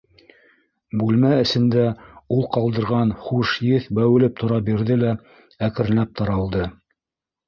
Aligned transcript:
Бүлмә 1.01 1.29
эсендә 1.41 1.83
ул 2.35 2.39
ҡалдырған 2.55 3.11
хуш 3.25 3.51
еҫ 3.65 3.85
бәүелеп 3.99 4.39
тора 4.41 4.57
бирҙе 4.71 4.97
лә, 5.03 5.13
әкренләп 5.69 6.17
таралды. 6.23 6.65